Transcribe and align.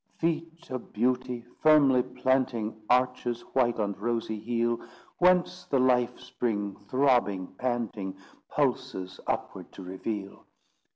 Feet 0.17 0.71
of 0.71 0.91
beauty, 0.93 1.45
firmly 1.61 2.01
planting 2.01 2.81
Arches 2.89 3.41
white 3.53 3.77
on 3.79 3.93
rosy 3.93 4.39
heel! 4.39 4.79
Whence 5.19 5.65
the 5.65 5.77
life 5.77 6.19
spring, 6.19 6.75
throbbing, 6.89 7.53
panting, 7.59 8.17
Pulses 8.49 9.19
upward 9.27 9.71
to 9.73 9.83
reveal! 9.83 10.47